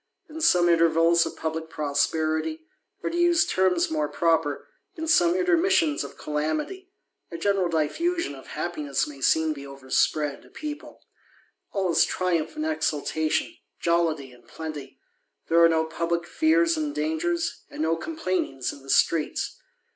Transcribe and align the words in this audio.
In 0.27 0.41
some 0.41 0.67
intervals 0.67 1.27
of 1.27 1.35
publick 1.37 1.69
prosperity, 1.69 2.65
or 3.03 3.11
to 3.11 3.15
use 3.17 3.45
terms 3.45 3.91
more 3.91 4.09
proper, 4.09 4.67
in 4.95 5.07
some 5.07 5.35
intermissions 5.35 6.03
of 6.03 6.17
calamity, 6.17 6.91
a 7.31 7.35
SCQeral 7.37 7.69
diffusion 7.69 8.33
of 8.33 8.47
happiness 8.47 9.05
may 9.07 9.21
seem 9.21 9.53
to 9.53 9.63
overspread 9.65 10.43
a 10.43 10.49
people; 10.49 11.03
all 11.71 11.91
is 11.91 12.03
triumph 12.03 12.55
and 12.55 12.65
exultation, 12.65 13.53
jollity 13.79 14.31
and 14.31 14.47
plenty; 14.47 14.99
^ere 15.51 15.65
are 15.65 15.69
no 15.69 15.85
publick 15.85 16.25
fears 16.25 16.75
and 16.75 16.95
dangers, 16.95 17.61
and 17.69 17.83
"no 17.83 17.95
com 17.95 18.17
pUinings 18.17 18.73
in 18.73 18.81
the 18.81 18.89
streets." 18.89 19.61